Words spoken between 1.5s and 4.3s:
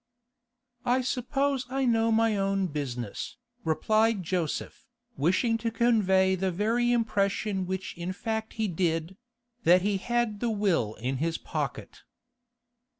I know my own business,' replied